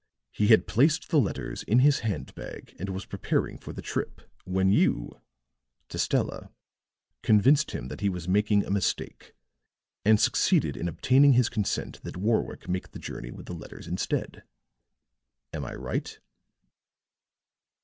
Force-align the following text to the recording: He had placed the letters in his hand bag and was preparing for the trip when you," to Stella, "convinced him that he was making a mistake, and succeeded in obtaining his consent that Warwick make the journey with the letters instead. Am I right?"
He 0.31 0.47
had 0.47 0.65
placed 0.65 1.09
the 1.09 1.19
letters 1.19 1.61
in 1.61 1.77
his 1.77 1.99
hand 1.99 2.33
bag 2.33 2.75
and 2.79 2.89
was 2.89 3.05
preparing 3.05 3.59
for 3.59 3.71
the 3.71 3.83
trip 3.83 4.21
when 4.45 4.71
you," 4.71 5.21
to 5.89 5.99
Stella, 5.99 6.49
"convinced 7.21 7.69
him 7.69 7.87
that 7.89 8.01
he 8.01 8.09
was 8.09 8.27
making 8.27 8.65
a 8.65 8.71
mistake, 8.71 9.35
and 10.03 10.19
succeeded 10.19 10.75
in 10.75 10.87
obtaining 10.87 11.33
his 11.33 11.49
consent 11.49 12.01
that 12.01 12.17
Warwick 12.17 12.67
make 12.67 12.93
the 12.93 12.97
journey 12.97 13.29
with 13.29 13.45
the 13.45 13.53
letters 13.53 13.85
instead. 13.85 14.41
Am 15.53 15.63
I 15.63 15.75
right?" 15.75 16.19